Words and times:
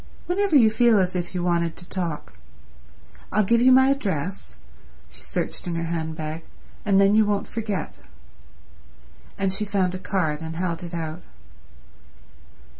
Whenever 0.25 0.55
you 0.55 0.71
feel 0.71 0.97
as 0.99 1.15
if 1.15 1.35
you 1.35 1.43
wanted 1.43 1.75
to 1.75 1.87
talk. 1.87 2.33
I'll 3.31 3.43
give 3.43 3.61
you 3.61 3.71
my 3.71 3.91
address"—she 3.91 5.21
searched 5.21 5.67
in 5.67 5.75
her 5.75 5.83
handbag—"and 5.83 6.99
then 6.99 7.13
you 7.13 7.23
won't 7.23 7.45
forget." 7.47 7.99
And 9.37 9.53
she 9.53 9.63
found 9.63 9.93
a 9.93 9.99
card 9.99 10.41
and 10.41 10.55
held 10.55 10.81
it 10.81 10.95
out. 10.95 11.21